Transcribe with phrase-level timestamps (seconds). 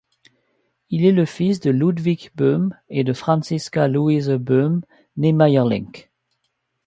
[0.89, 4.81] Il est le fils de Ludwig Böhm et de Franziska Louise Böhm
[5.15, 6.09] née Meyerlinck.